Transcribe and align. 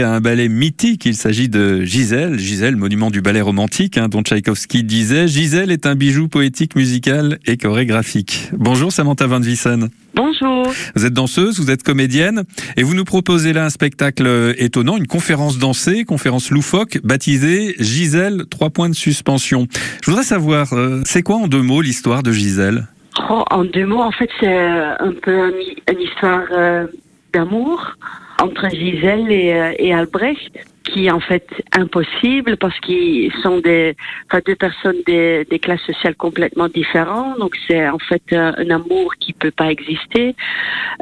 Un 0.00 0.20
ballet 0.20 0.48
mythique, 0.48 1.06
il 1.06 1.16
s'agit 1.16 1.48
de 1.48 1.82
Gisèle, 1.82 2.38
Gisèle, 2.38 2.76
monument 2.76 3.10
du 3.10 3.20
ballet 3.20 3.40
romantique, 3.40 3.98
hein, 3.98 4.06
dont 4.06 4.22
Tchaïkovski 4.22 4.84
disait 4.84 5.26
Gisèle 5.26 5.72
est 5.72 5.86
un 5.86 5.96
bijou 5.96 6.28
poétique, 6.28 6.76
musical 6.76 7.40
et 7.46 7.56
chorégraphique. 7.56 8.48
Bonjour 8.52 8.92
Samantha 8.92 9.26
Van 9.26 9.40
Vissen. 9.40 9.88
Bonjour. 10.14 10.72
Vous 10.94 11.04
êtes 11.04 11.12
danseuse, 11.12 11.58
vous 11.58 11.72
êtes 11.72 11.82
comédienne 11.82 12.44
et 12.76 12.84
vous 12.84 12.94
nous 12.94 13.02
proposez 13.04 13.52
là 13.52 13.64
un 13.64 13.70
spectacle 13.70 14.54
étonnant, 14.56 14.98
une 14.98 15.08
conférence 15.08 15.58
dansée, 15.58 16.04
conférence 16.04 16.52
loufoque, 16.52 17.00
baptisée 17.02 17.74
Gisèle, 17.80 18.44
trois 18.48 18.70
points 18.70 18.90
de 18.90 18.94
suspension. 18.94 19.66
Je 20.04 20.12
voudrais 20.12 20.22
savoir, 20.22 20.74
euh, 20.74 21.00
c'est 21.06 21.22
quoi 21.22 21.38
en 21.38 21.48
deux 21.48 21.62
mots 21.62 21.80
l'histoire 21.82 22.22
de 22.22 22.30
Gisèle? 22.30 22.86
Oh, 23.28 23.42
En 23.50 23.64
deux 23.64 23.84
mots, 23.86 24.02
en 24.02 24.12
fait, 24.12 24.30
c'est 24.38 24.46
un 24.46 25.12
peu 25.20 25.52
une 25.90 26.00
histoire 26.00 26.44
euh, 26.52 26.86
d'amour 27.32 27.96
entre 28.40 28.68
Gisèle 28.70 29.30
et, 29.30 29.52
euh, 29.52 29.72
et, 29.78 29.92
Albrecht, 29.92 30.52
qui 30.84 31.06
est 31.06 31.10
en 31.10 31.20
fait 31.20 31.46
impossible 31.72 32.56
parce 32.56 32.78
qu'ils 32.80 33.32
sont 33.42 33.58
des, 33.58 33.96
enfin, 34.26 34.40
deux 34.46 34.54
personnes 34.54 34.96
des, 35.06 35.44
des, 35.50 35.58
classes 35.58 35.82
sociales 35.82 36.14
complètement 36.14 36.68
différentes. 36.68 37.38
Donc 37.38 37.56
c'est 37.66 37.88
en 37.88 37.98
fait 37.98 38.22
un, 38.32 38.54
un, 38.56 38.70
amour 38.70 39.14
qui 39.20 39.32
peut 39.32 39.50
pas 39.50 39.70
exister. 39.70 40.34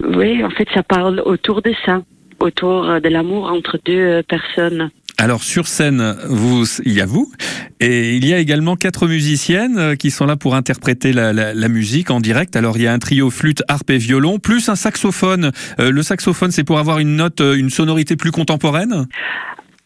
Oui, 0.02 0.42
en 0.44 0.50
fait, 0.50 0.68
ça 0.74 0.82
parle 0.82 1.22
autour 1.24 1.62
de 1.62 1.72
ça, 1.84 2.02
autour 2.40 3.00
de 3.00 3.08
l'amour 3.08 3.50
entre 3.50 3.78
deux 3.84 4.22
personnes. 4.22 4.90
Alors 5.18 5.42
sur 5.42 5.66
scène, 5.66 6.14
vous, 6.28 6.64
il 6.84 6.92
y 6.92 7.00
a 7.00 7.06
vous, 7.06 7.32
et 7.80 8.16
il 8.16 8.26
y 8.26 8.34
a 8.34 8.38
également 8.38 8.76
quatre 8.76 9.06
musiciennes 9.06 9.78
euh, 9.78 9.94
qui 9.94 10.10
sont 10.10 10.26
là 10.26 10.36
pour 10.36 10.54
interpréter 10.54 11.14
la, 11.14 11.32
la, 11.32 11.54
la 11.54 11.68
musique 11.68 12.10
en 12.10 12.20
direct. 12.20 12.54
Alors 12.54 12.76
il 12.76 12.82
y 12.82 12.86
a 12.86 12.92
un 12.92 12.98
trio 12.98 13.30
flûte, 13.30 13.62
harpe 13.66 13.88
et 13.88 13.96
violon, 13.96 14.38
plus 14.38 14.68
un 14.68 14.76
saxophone. 14.76 15.52
Euh, 15.80 15.90
le 15.90 16.02
saxophone, 16.02 16.50
c'est 16.50 16.64
pour 16.64 16.78
avoir 16.78 16.98
une 16.98 17.16
note, 17.16 17.40
euh, 17.40 17.54
une 17.54 17.70
sonorité 17.70 18.14
plus 18.16 18.30
contemporaine? 18.30 19.06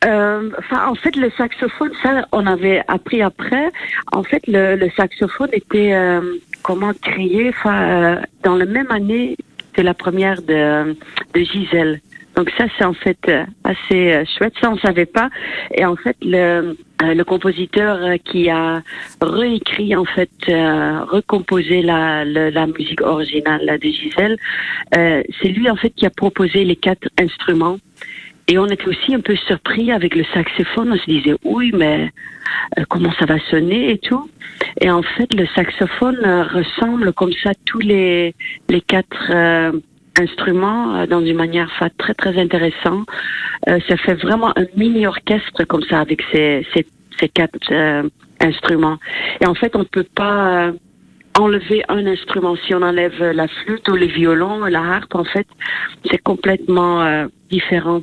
Euh, 0.05 0.51
en 0.73 0.95
fait, 0.97 1.15
le 1.15 1.31
saxophone, 1.37 1.93
ça, 2.03 2.27
on 2.33 2.47
avait 2.47 2.83
appris 2.89 3.23
après. 3.23 3.71
En 4.11 4.25
fait, 4.25 4.43
le, 4.49 4.75
le 4.75 4.91
saxophone 4.97 5.51
était 5.53 5.93
euh, 5.93 6.23
comment 6.63 6.93
créé, 7.01 7.51
enfin, 7.51 8.19
dans 8.43 8.57
la 8.57 8.65
même 8.65 8.91
année 8.91 9.37
que 9.75 9.83
la 9.83 9.95
première 9.95 10.43
de, 10.43 10.97
de 11.35 11.41
Gisèle. 11.41 12.01
Donc 12.37 12.51
ça, 12.57 12.67
c'est 12.79 12.85
en 12.85 12.95
fait 12.95 13.31
assez 13.65 14.25
chouette. 14.37 14.55
Ça, 14.61 14.71
on 14.71 14.79
savait 14.79 15.07
pas. 15.07 15.31
Et 15.75 15.85
en 15.85 15.97
fait, 15.97 16.17
le, 16.23 16.77
le 17.03 17.23
compositeur 17.25 17.99
qui 18.25 18.49
a 18.51 18.83
réécrit, 19.21 19.97
en 19.97 20.05
fait, 20.05 20.31
euh, 20.49 21.05
recomposé 21.05 21.83
la, 21.83 22.25
la, 22.25 22.51
la, 22.51 22.67
musique 22.67 23.01
originale 23.01 23.79
de 23.79 23.89
Gisèle, 23.89 24.37
euh, 24.97 25.23
c'est 25.41 25.49
lui, 25.49 25.71
en 25.71 25.77
fait, 25.77 25.91
qui 25.91 26.07
a 26.07 26.11
proposé 26.11 26.65
les 26.65 26.77
quatre 26.77 27.09
instruments. 27.19 27.79
Et 28.49 28.59
on 28.59 28.67
était 28.67 28.89
aussi 28.89 29.15
un 29.15 29.21
peu 29.21 29.37
surpris 29.37 29.93
avec 29.93 30.15
le 30.15 30.25
saxophone. 30.35 30.93
On 30.93 30.99
se 30.99 31.07
disait, 31.07 31.37
oui, 31.45 31.71
mais 31.73 32.11
euh, 32.79 32.85
comment 32.89 33.13
ça 33.19 33.27
va 33.27 33.39
sonner 33.51 33.93
et 33.93 33.99
tout. 33.99 34.29
Et 34.81 34.91
en 34.91 35.03
fait, 35.03 35.33
le 35.35 35.47
saxophone 35.55 36.19
ressemble 36.53 37.13
comme 37.13 37.33
ça 37.45 37.53
tous 37.65 37.81
les, 37.81 38.35
les 38.69 38.81
quatre 38.81 39.33
instruments 40.21 40.95
euh, 40.95 41.07
dans 41.07 41.21
une 41.21 41.37
manière 41.37 41.71
très 41.99 42.15
très 42.15 42.39
intéressante. 42.39 43.07
Euh, 43.69 43.79
ça 43.89 43.97
fait 43.97 44.15
vraiment 44.15 44.51
un 44.57 44.67
mini 44.77 45.07
orchestre 45.07 45.65
comme 45.65 45.83
ça 45.83 46.01
avec 46.01 46.23
ces, 46.33 46.67
ces, 46.73 46.87
ces 47.19 47.29
quatre 47.29 47.59
euh, 47.71 48.09
instruments. 48.41 48.99
Et 49.41 49.47
en 49.47 49.55
fait, 49.55 49.75
on 49.77 49.81
ne 49.81 49.85
peut 49.97 50.11
pas 50.15 50.73
enlever 51.39 51.83
un 51.89 52.07
instrument. 52.07 52.57
Si 52.57 52.75
on 52.75 52.83
enlève 52.83 53.23
la 53.23 53.49
flûte 53.49 53.89
ou 53.89 53.97
le 53.97 54.07
violon, 54.07 54.65
la 54.65 54.81
harpe, 54.81 55.15
en 55.15 55.25
fait, 55.25 55.47
c'est 56.11 56.19
complètement 56.19 57.03
euh, 57.03 57.27
différent. 57.51 58.03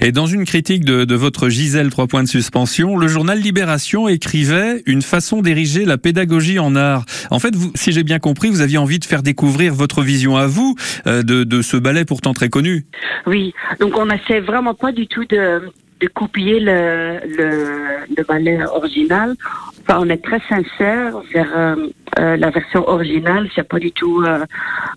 Et 0.00 0.12
dans 0.12 0.26
une 0.26 0.44
critique 0.44 0.84
de, 0.84 1.04
de, 1.04 1.14
votre 1.14 1.48
Gisèle 1.48 1.90
3 1.90 2.06
points 2.06 2.22
de 2.22 2.28
suspension, 2.28 2.96
le 2.96 3.08
journal 3.08 3.38
Libération 3.38 4.08
écrivait 4.08 4.82
une 4.86 5.02
façon 5.02 5.42
d'ériger 5.42 5.84
la 5.84 5.98
pédagogie 5.98 6.58
en 6.58 6.76
art. 6.76 7.04
En 7.30 7.38
fait, 7.38 7.54
vous, 7.54 7.70
si 7.74 7.92
j'ai 7.92 8.02
bien 8.02 8.18
compris, 8.18 8.48
vous 8.48 8.60
aviez 8.60 8.78
envie 8.78 8.98
de 8.98 9.04
faire 9.04 9.22
découvrir 9.22 9.74
votre 9.74 10.02
vision 10.02 10.36
à 10.36 10.46
vous 10.46 10.74
euh, 11.06 11.22
de, 11.22 11.44
de, 11.44 11.62
ce 11.62 11.76
ballet 11.76 12.04
pourtant 12.04 12.34
très 12.34 12.48
connu. 12.48 12.86
Oui, 13.26 13.52
donc 13.78 13.96
on 13.96 14.06
n'essaie 14.06 14.40
vraiment 14.40 14.74
pas 14.74 14.92
du 14.92 15.06
tout 15.06 15.24
de, 15.26 15.62
de 16.00 16.08
copier 16.08 16.60
le, 16.60 17.20
le, 17.36 18.14
le, 18.16 18.24
ballet 18.24 18.58
original. 18.64 19.34
Enfin, 19.82 19.98
on 20.00 20.08
est 20.08 20.22
très 20.22 20.40
sincère 20.48 21.18
vers 21.32 21.52
euh, 21.56 21.76
euh, 22.18 22.36
la 22.36 22.50
version 22.50 22.88
originale. 22.88 23.48
C'est 23.54 23.68
pas 23.68 23.78
du 23.78 23.92
tout 23.92 24.22
euh, 24.22 24.44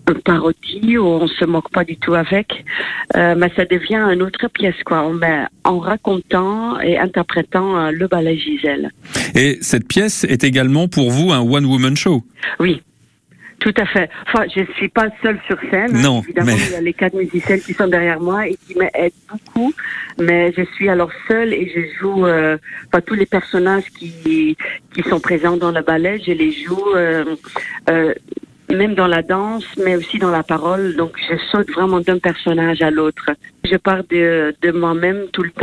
un 0.06 0.14
parodie 0.24 0.98
ou 0.98 1.04
on 1.04 1.26
se 1.26 1.44
moque 1.44 1.70
pas 1.70 1.84
du 1.84 1.96
tout 1.96 2.14
avec, 2.14 2.64
euh, 3.16 3.34
mais 3.36 3.50
ça 3.56 3.64
devient 3.64 4.04
une 4.12 4.22
autre 4.22 4.48
pièce 4.48 4.82
quoi. 4.84 5.10
Mais 5.12 5.44
en 5.64 5.78
racontant 5.78 6.80
et 6.80 6.98
interprétant 6.98 7.90
le 7.90 8.06
ballet 8.08 8.36
Gisèle. 8.36 8.90
Et 9.34 9.58
cette 9.60 9.86
pièce 9.86 10.24
est 10.24 10.44
également 10.44 10.88
pour 10.88 11.10
vous 11.10 11.32
un 11.32 11.40
one 11.40 11.66
woman 11.66 11.96
show? 11.96 12.22
Oui. 12.58 12.82
Tout 13.64 13.72
à 13.78 13.86
fait. 13.86 14.10
Enfin, 14.26 14.44
je 14.54 14.60
ne 14.60 14.66
suis 14.76 14.90
pas 14.90 15.06
seule 15.22 15.40
sur 15.46 15.58
scène. 15.70 15.92
Non, 15.94 16.20
Évidemment, 16.20 16.52
mais... 16.54 16.66
il 16.66 16.72
y 16.72 16.74
a 16.74 16.80
les 16.82 16.92
quatre 16.92 17.14
musiciennes 17.14 17.62
qui 17.62 17.72
sont 17.72 17.88
derrière 17.88 18.20
moi 18.20 18.46
et 18.46 18.56
qui 18.56 18.76
m'aident 18.76 19.10
beaucoup. 19.26 19.72
Mais 20.18 20.52
je 20.54 20.64
suis 20.74 20.90
alors 20.90 21.10
seule 21.26 21.54
et 21.54 21.72
je 21.74 21.98
joue 21.98 22.26
euh, 22.26 22.58
enfin, 22.88 23.00
tous 23.00 23.14
les 23.14 23.24
personnages 23.24 23.88
qui, 23.98 24.58
qui 24.92 25.02
sont 25.08 25.18
présents 25.18 25.56
dans 25.56 25.70
le 25.70 25.80
ballet. 25.80 26.20
Je 26.26 26.32
les 26.32 26.52
joue 26.52 26.94
euh, 26.94 27.24
euh, 27.88 28.12
même 28.70 28.94
dans 28.94 29.06
la 29.06 29.22
danse, 29.22 29.64
mais 29.82 29.96
aussi 29.96 30.18
dans 30.18 30.30
la 30.30 30.42
parole. 30.42 30.94
Donc, 30.96 31.12
je 31.26 31.34
saute 31.50 31.70
vraiment 31.70 32.00
d'un 32.00 32.18
personnage 32.18 32.82
à 32.82 32.90
l'autre. 32.90 33.30
Je 33.64 33.76
pars 33.76 34.04
de, 34.10 34.54
de 34.60 34.70
moi-même 34.72 35.24
tout 35.32 35.42
le 35.42 35.52
temps. 35.52 35.62